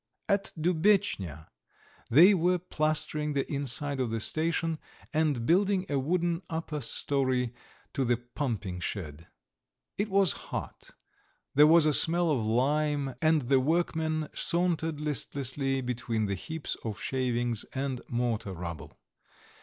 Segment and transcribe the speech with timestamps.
[0.27, 1.47] At Dubetchnya
[2.09, 4.79] they were plastering the inside of the station,
[5.13, 7.53] and building a wooden upper storey
[7.93, 9.27] to the pumping shed.
[9.99, 10.95] It was hot;
[11.53, 16.99] there was a smell of lime, and the workmen sauntered listlessly between the heaps of
[16.99, 18.97] shavings and mortar rubble.